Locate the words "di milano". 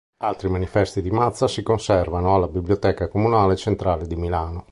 4.07-4.59